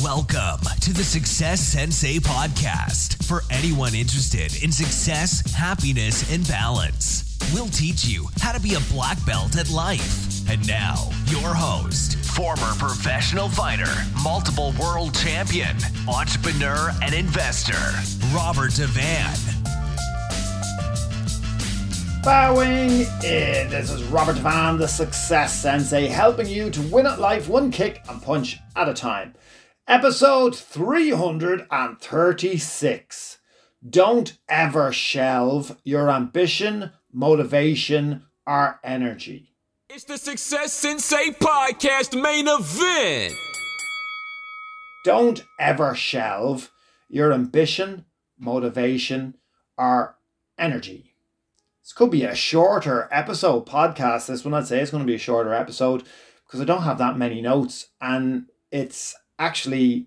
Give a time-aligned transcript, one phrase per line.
[0.00, 7.36] Welcome to the Success Sensei podcast for anyone interested in success, happiness, and balance.
[7.52, 10.48] We'll teach you how to be a black belt at life.
[10.48, 13.92] And now, your host, former professional fighter,
[14.24, 15.76] multiple world champion,
[16.08, 17.76] entrepreneur, and investor,
[18.34, 19.52] Robert Devane.
[22.24, 23.68] Bowing in.
[23.68, 28.02] This is Robert Van, the Success Sensei, helping you to win at life one kick
[28.08, 29.34] and punch at a time.
[29.88, 33.38] Episode 336.
[33.88, 39.56] Don't ever shelve your ambition, motivation, or energy.
[39.90, 43.34] It's the Success Sensei Podcast main event.
[45.04, 46.70] Don't ever shelve
[47.08, 48.04] your ambition,
[48.38, 49.34] motivation,
[49.76, 50.16] or
[50.56, 51.16] energy.
[51.82, 54.28] This could be a shorter episode podcast.
[54.28, 56.04] This one, I'd say it's going to be a shorter episode
[56.46, 60.06] because I don't have that many notes and it's actually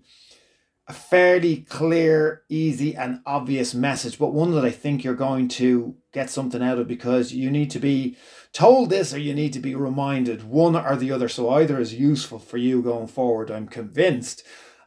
[0.88, 5.96] a fairly clear, easy, and obvious message, but one that I think you're going to
[6.12, 8.16] get something out of because you need to be
[8.52, 11.28] told this or you need to be reminded, one or the other.
[11.28, 14.44] So either is useful for you going forward, I'm convinced.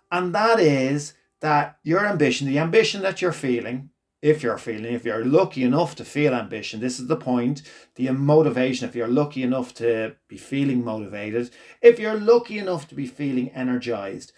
[0.09, 3.89] And that is that your ambition, the ambition that you're feeling,
[4.21, 7.61] if you're feeling, if you're lucky enough to feel ambition, this is the point,
[7.95, 12.95] the motivation, if you're lucky enough to be feeling motivated, if you're lucky enough to
[12.95, 14.33] be feeling energized,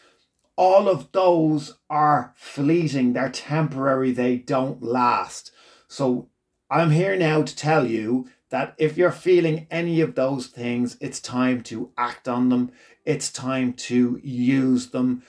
[0.55, 5.51] all of those are fleeting, they're temporary, they don't last.
[5.87, 6.29] So
[6.69, 11.19] I'm here now to tell you that if you're feeling any of those things, it's
[11.19, 12.71] time to act on them,
[13.05, 15.23] it's time to use them.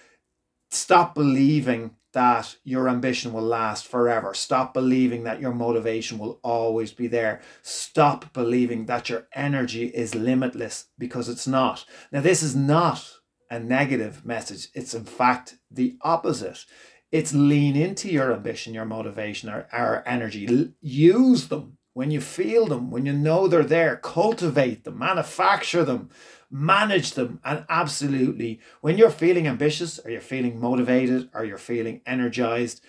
[0.70, 4.34] Stop believing that your ambition will last forever.
[4.34, 7.40] Stop believing that your motivation will always be there.
[7.62, 11.84] Stop believing that your energy is limitless because it's not.
[12.10, 13.10] Now, this is not
[13.50, 16.64] a negative message, it's in fact the opposite.
[17.10, 20.72] It's lean into your ambition, your motivation, or, or energy.
[20.80, 23.96] Use them when you feel them, when you know they're there.
[23.96, 26.10] Cultivate them, manufacture them,
[26.50, 32.02] manage them and absolutely when you're feeling ambitious or you're feeling motivated or you're feeling
[32.04, 32.82] energized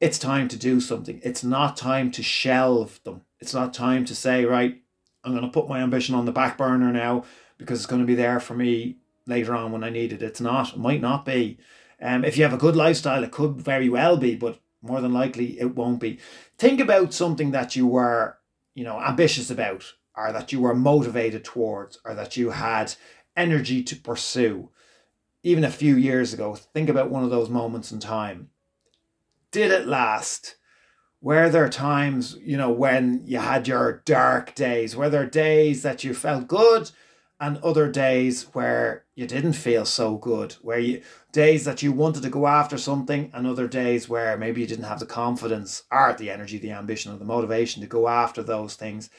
[0.00, 1.20] it's time to do something.
[1.22, 3.22] It's not time to shelve them.
[3.40, 4.82] It's not time to say right
[5.24, 7.24] i'm going to put my ambition on the back burner now
[7.58, 8.96] because it's going to be there for me
[9.26, 10.22] later on when i need it.
[10.22, 10.74] It's not.
[10.74, 11.58] It might not be.
[12.00, 15.12] Um, if you have a good lifestyle it could very well be but more than
[15.12, 16.18] likely it won't be.
[16.58, 18.38] Think about something that you were
[18.74, 19.84] you know ambitious about
[20.16, 22.94] or that you were motivated towards or that you had
[23.36, 24.70] energy to pursue.
[25.42, 28.50] Even a few years ago think about one of those moments in time.
[29.50, 30.56] Did it last?
[31.20, 34.94] Were there times you know when you had your dark days?
[34.94, 36.90] Were there days that you felt good
[37.40, 42.22] and other days where you didn't feel so good where you days that you wanted
[42.22, 46.14] to go after something and other days where maybe you didn't have the confidence or
[46.16, 49.10] the energy the ambition or the motivation to go after those things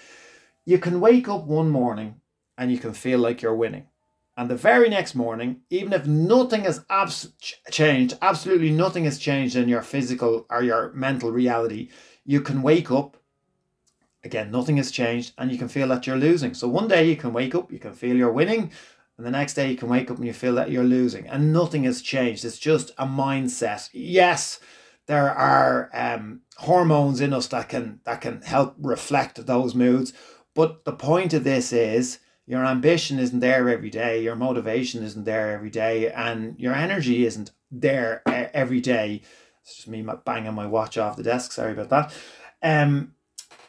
[0.67, 2.19] you can wake up one morning
[2.57, 3.87] and you can feel like you're winning.
[4.35, 7.31] And the very next morning, even if nothing has abs-
[7.71, 11.89] changed, absolutely nothing has changed in your physical or your mental reality,
[12.25, 13.15] you can wake up.
[14.25, 16.53] Again, nothing has changed, and you can feel that you're losing.
[16.53, 18.71] So one day you can wake up, you can feel you're winning,
[19.17, 21.51] and the next day you can wake up and you feel that you're losing, and
[21.51, 22.45] nothing has changed.
[22.45, 23.89] It's just a mindset.
[23.93, 24.59] Yes,
[25.07, 30.13] there are um, hormones in us that can that can help reflect those moods
[30.57, 32.17] but the point of this is
[32.47, 37.27] your ambition isn't there every day, your motivation isn't there every day, and your energy
[37.27, 39.21] isn't there every day.
[39.61, 41.51] It's just me banging my watch off the desk.
[41.51, 42.11] Sorry about that.
[42.63, 43.13] Um,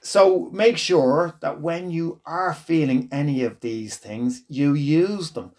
[0.00, 5.52] so make sure that when you are feeling any of these things, you use them.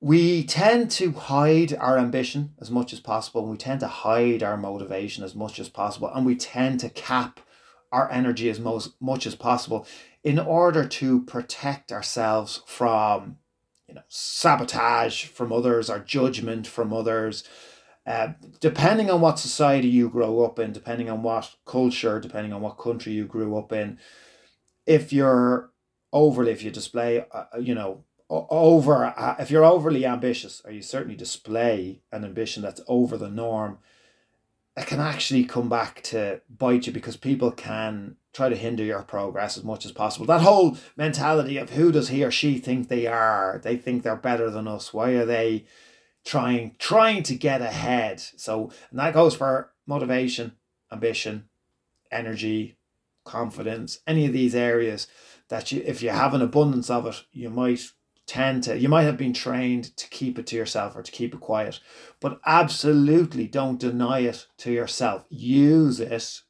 [0.00, 3.42] We tend to hide our ambition as much as possible.
[3.42, 6.88] and We tend to hide our motivation as much as possible, and we tend to
[6.88, 7.40] cap
[7.92, 9.86] our energy as most, much as possible
[10.22, 13.36] in order to protect ourselves from
[13.88, 17.42] you know sabotage from others or judgment from others
[18.10, 22.60] uh, depending on what society you grow up in depending on what culture depending on
[22.60, 23.98] what country you grew up in
[24.84, 25.70] if you're
[26.12, 30.72] overly if you display uh, uh you know over uh, if you're overly ambitious or
[30.72, 33.78] you certainly display an ambition that's over the norm
[34.76, 39.02] it can actually come back to bite you because people can try to hinder your
[39.02, 40.24] progress as much as possible.
[40.26, 43.60] That whole mentality of who does he or she think they are?
[43.62, 44.94] They think they're better than us.
[44.94, 45.64] Why are they
[46.24, 48.20] trying trying to get ahead?
[48.20, 50.52] So and that goes for motivation,
[50.92, 51.48] ambition,
[52.10, 52.78] energy,
[53.24, 55.06] confidence, any of these areas
[55.48, 57.80] that you if you have an abundance of it, you might
[58.30, 61.34] tend to, you might have been trained to keep it to yourself or to keep
[61.34, 61.80] it quiet,
[62.20, 65.24] but absolutely don't deny it to yourself.
[65.30, 66.40] Use it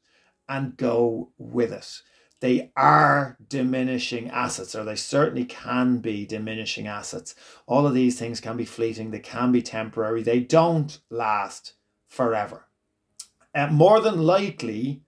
[0.47, 2.01] and go with it.
[2.41, 7.35] They are diminishing assets, or they certainly can be diminishing assets.
[7.67, 11.73] All of these things can be fleeting, they can be temporary, they don't last
[12.09, 12.65] forever.
[13.53, 15.03] Uh, more than likely,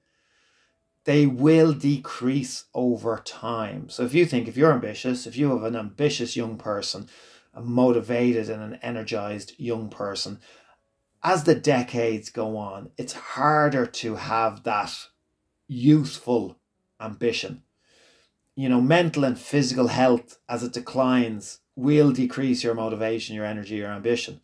[1.05, 3.89] they will decrease over time.
[3.89, 7.09] So if you think, if you're ambitious, if you have an ambitious young person,
[7.53, 10.39] a motivated and an energized young person,
[11.23, 15.07] as the decades go on, it's harder to have that
[15.67, 16.59] youthful
[17.03, 17.63] ambition.
[18.55, 23.75] You know, mental and physical health as it declines will decrease your motivation, your energy,
[23.75, 24.41] your ambition.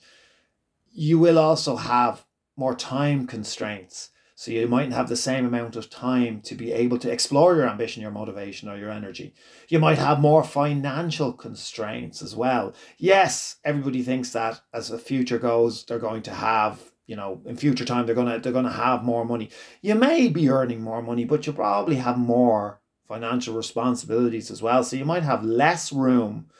[0.91, 2.25] You will also have
[2.57, 4.09] more time constraints
[4.39, 7.67] so you mightn't have the same amount of time to be able to explore your
[7.67, 9.33] ambition, your motivation, or your energy.
[9.67, 12.73] You might have more financial constraints as well.
[12.97, 16.79] Yes, everybody thinks that as the future goes, they're going to have,
[17.09, 19.49] you know, in future time they're gonna they're gonna have more money.
[19.81, 24.83] You may be earning more money, but you probably have more financial responsibilities as well.
[24.83, 26.51] So you might have less room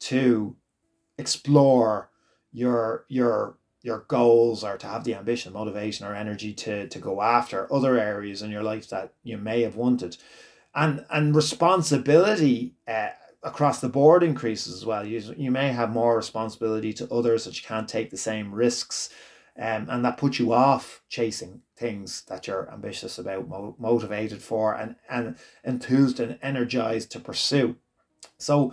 [0.00, 0.54] to
[1.16, 2.10] explore
[2.52, 7.22] your your your goals or to have the ambition, motivation, or energy to to go
[7.22, 10.18] after other areas in your life that you may have wanted,
[10.74, 13.08] and and responsibility uh,
[13.42, 15.06] across the board increases as well.
[15.06, 19.08] You you may have more responsibility to others that you can't take the same risks,
[19.58, 24.74] um, and that puts you off chasing things that you're ambitious about, mo- motivated for,
[24.74, 27.76] and and enthused and energized to pursue.
[28.38, 28.72] So.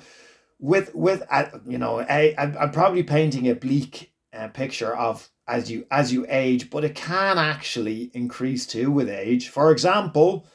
[0.58, 5.70] With with uh, you know, I I'm probably painting a bleak uh, picture of as
[5.70, 9.50] you as you age, but it can actually increase too with age.
[9.50, 10.48] For example,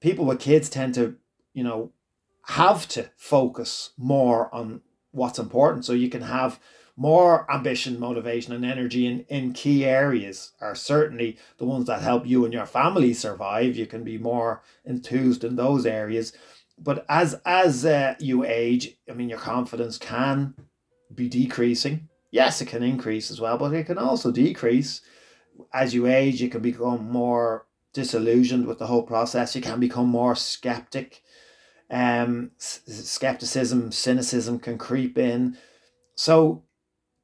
[0.00, 1.16] people with kids tend to,
[1.52, 1.92] you know,
[2.46, 5.84] have to focus more on what's important.
[5.84, 6.60] So you can have
[6.96, 12.26] more ambition, motivation, and energy in, in key areas are certainly the ones that help
[12.26, 13.76] you and your family survive.
[13.76, 16.32] You can be more enthused in those areas.
[16.78, 20.54] But as as uh, you age, I mean, your confidence can
[21.14, 25.02] be decreasing yes, it can increase as well, but it can also decrease.
[25.72, 29.54] As you age, you can become more disillusioned with the whole process.
[29.54, 31.22] You can become more skeptic.
[31.88, 35.56] Um, skepticism, cynicism can creep in.
[36.16, 36.64] So,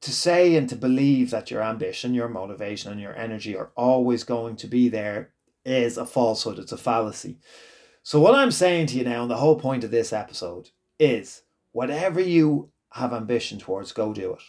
[0.01, 4.23] to say and to believe that your ambition, your motivation, and your energy are always
[4.23, 5.31] going to be there
[5.63, 6.59] is a falsehood.
[6.59, 7.37] It's a fallacy.
[8.03, 11.43] So, what I'm saying to you now, and the whole point of this episode is
[11.71, 14.41] whatever you have ambition towards, go do it.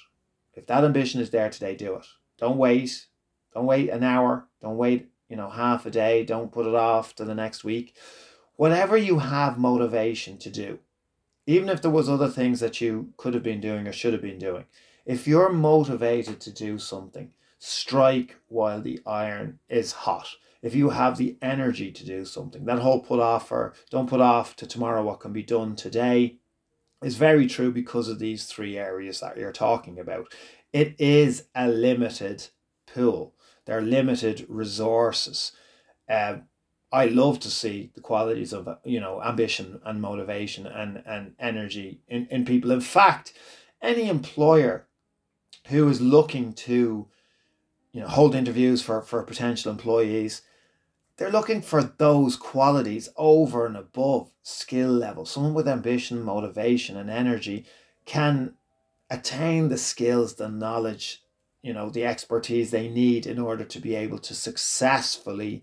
[0.55, 2.07] If that ambition is there today, do it.
[2.39, 3.07] Don't wait.
[3.55, 4.49] Don't wait an hour.
[4.63, 6.25] Don't wait, you know, half a day.
[6.25, 7.95] Don't put it off to the next week.
[8.57, 10.79] Whatever you have motivation to do,
[11.47, 14.23] even if there was other things that you could have been doing or should have
[14.23, 14.65] been doing,
[15.05, 20.29] if you're motivated to do something, strike while the iron is hot.
[20.63, 24.21] If you have the energy to do something, that whole put off or don't put
[24.21, 26.37] off to tomorrow what can be done today
[27.03, 30.33] is very true because of these three areas that you're talking about.
[30.73, 32.49] It is a limited
[32.87, 33.35] pool.
[33.65, 35.53] There are limited resources.
[36.09, 36.45] Um,
[36.93, 42.01] I love to see the qualities of you know ambition and motivation and, and energy
[42.07, 42.71] in, in people.
[42.71, 43.33] In fact,
[43.81, 44.87] any employer
[45.69, 47.09] who is looking to
[47.93, 50.43] you know hold interviews for, for potential employees
[51.17, 55.25] they're looking for those qualities over and above skill level.
[55.27, 57.67] Someone with ambition, motivation, and energy
[58.07, 58.55] can
[59.11, 61.23] attain the skills, the knowledge,
[61.63, 65.63] you know, the expertise they need in order to be able to successfully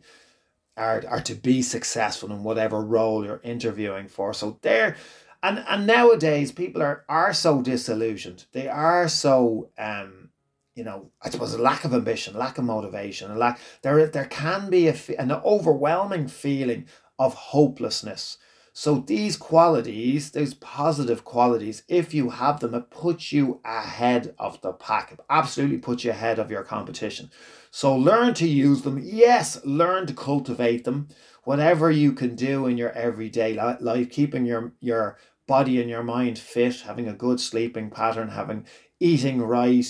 [0.77, 4.33] or, or to be successful in whatever role you're interviewing for.
[4.33, 4.95] So there
[5.43, 8.45] and and nowadays people are are so disillusioned.
[8.51, 10.29] They are so um
[10.75, 14.25] you know, I suppose a lack of ambition, lack of motivation, a lack there there
[14.25, 16.85] can be a, an overwhelming feeling
[17.17, 18.37] of hopelessness.
[18.79, 24.61] So these qualities, those positive qualities, if you have them, it puts you ahead of
[24.61, 25.11] the pack.
[25.11, 27.29] It absolutely puts you ahead of your competition.
[27.71, 28.97] So learn to use them.
[29.03, 31.09] Yes, learn to cultivate them.
[31.43, 36.39] Whatever you can do in your everyday life, keeping your your body and your mind
[36.39, 38.65] fit, having a good sleeping pattern, having
[39.01, 39.87] eating right,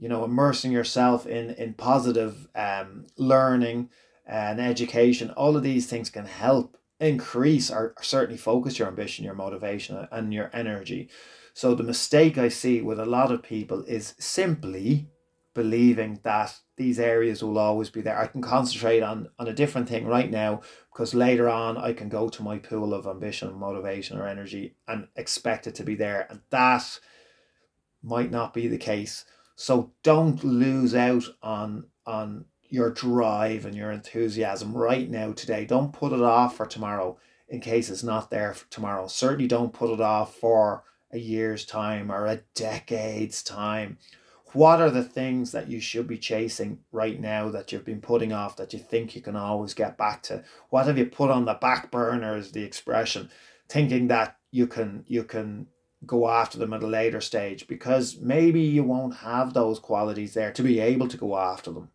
[0.00, 3.88] you know immersing yourself in in positive um, learning
[4.26, 9.34] and education all of these things can help increase or certainly focus your ambition your
[9.34, 11.08] motivation and your energy
[11.54, 15.08] so the mistake i see with a lot of people is simply
[15.54, 19.88] believing that these areas will always be there i can concentrate on on a different
[19.88, 20.60] thing right now
[20.92, 25.08] because later on i can go to my pool of ambition motivation or energy and
[25.16, 26.98] expect it to be there and that
[28.02, 29.24] might not be the case.
[29.56, 35.66] So don't lose out on on your drive and your enthusiasm right now today.
[35.66, 39.06] Don't put it off for tomorrow in case it's not there for tomorrow.
[39.06, 43.98] Certainly don't put it off for a year's time or a decade's time.
[44.54, 48.32] What are the things that you should be chasing right now that you've been putting
[48.32, 50.42] off that you think you can always get back to?
[50.70, 53.28] What have you put on the back burner is the expression,
[53.68, 55.66] thinking that you can you can
[56.06, 60.52] go after them at a later stage because maybe you won't have those qualities there
[60.52, 61.90] to be able to go after them.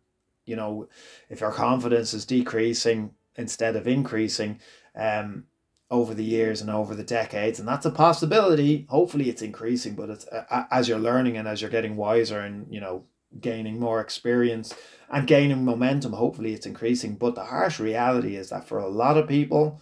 [0.48, 0.88] You know,
[1.28, 4.60] if your confidence is decreasing instead of increasing
[4.96, 5.44] um,
[5.90, 8.86] over the years and over the decades, and that's a possibility.
[8.88, 12.66] Hopefully, it's increasing, but it's uh, as you're learning and as you're getting wiser and
[12.72, 13.04] you know
[13.40, 14.74] gaining more experience
[15.10, 16.12] and gaining momentum.
[16.12, 17.14] Hopefully, it's increasing.
[17.14, 19.80] But the harsh reality is that for a lot of people,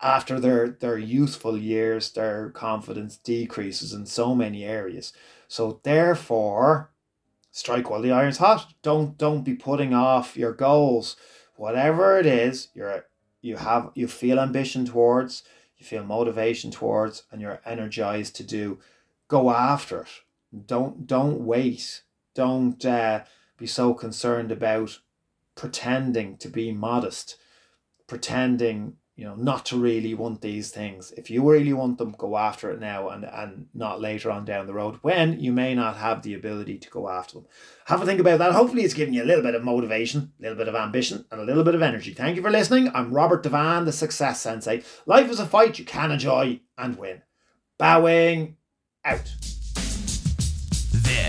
[0.00, 5.12] after their their youthful years their confidence decreases in so many areas
[5.48, 6.90] so therefore
[7.58, 8.72] strike while the iron's hot.
[8.82, 11.16] Don't don't be putting off your goals.
[11.56, 13.06] Whatever it is you're
[13.40, 15.42] you have you feel ambition towards
[15.76, 18.78] you feel motivation towards and you're energized to do
[19.26, 20.08] go after it.
[20.66, 22.02] Don't don't wait.
[22.34, 23.24] Don't uh,
[23.56, 25.00] be so concerned about
[25.56, 27.36] pretending to be modest
[28.06, 31.10] pretending you know, not to really want these things.
[31.16, 34.68] If you really want them, go after it now and, and not later on down
[34.68, 37.46] the road when you may not have the ability to go after them.
[37.86, 38.52] Have a think about that.
[38.52, 41.40] Hopefully, it's giving you a little bit of motivation, a little bit of ambition, and
[41.40, 42.14] a little bit of energy.
[42.14, 42.92] Thank you for listening.
[42.94, 44.84] I'm Robert Devane, the Success Sensei.
[45.04, 47.22] Life is a fight you can enjoy and win.
[47.76, 48.56] Bowing
[49.04, 49.57] out.